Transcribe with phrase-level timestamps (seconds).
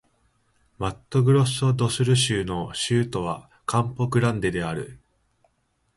[0.79, 4.99] マットグロッソ・ド・スル州の州都はカンポ・グランデである